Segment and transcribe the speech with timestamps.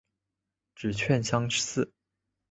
[0.73, 1.93] 指券相似。